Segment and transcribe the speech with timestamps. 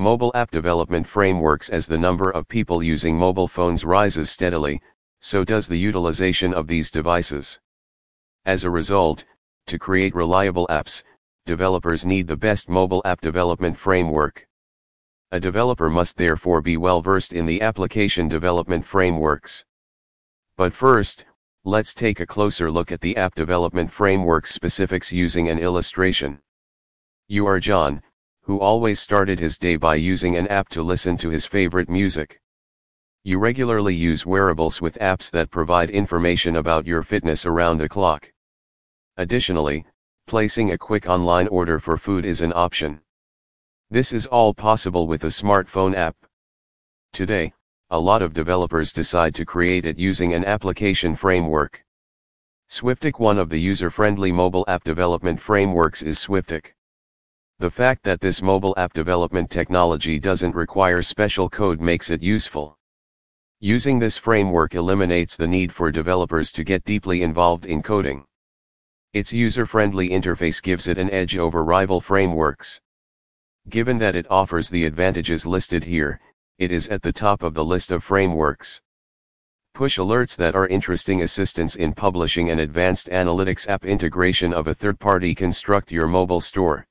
[0.00, 4.80] Mobile app development frameworks As the number of people using mobile phones rises steadily,
[5.18, 7.58] so does the utilization of these devices.
[8.44, 9.24] As a result,
[9.66, 11.02] to create reliable apps,
[11.46, 14.46] developers need the best mobile app development framework.
[15.32, 19.64] A developer must therefore be well versed in the application development frameworks.
[20.56, 21.24] But first,
[21.64, 26.38] let's take a closer look at the app development frameworks specifics using an illustration.
[27.26, 28.00] You are John,
[28.48, 32.40] who always started his day by using an app to listen to his favorite music.
[33.22, 38.32] You regularly use wearables with apps that provide information about your fitness around the clock.
[39.18, 39.84] Additionally,
[40.26, 43.02] placing a quick online order for food is an option.
[43.90, 46.16] This is all possible with a smartphone app.
[47.12, 47.52] Today,
[47.90, 51.84] a lot of developers decide to create it using an application framework.
[52.68, 56.74] Swiftic One of the user-friendly mobile app development frameworks is Swiftic.
[57.60, 62.78] The fact that this mobile app development technology doesn't require special code makes it useful.
[63.58, 68.24] Using this framework eliminates the need for developers to get deeply involved in coding.
[69.12, 72.80] Its user-friendly interface gives it an edge over rival frameworks.
[73.68, 76.20] Given that it offers the advantages listed here,
[76.58, 78.80] it is at the top of the list of frameworks.
[79.74, 84.74] Push alerts that are interesting assistance in publishing an advanced analytics app integration of a
[84.74, 86.87] third-party construct your mobile store.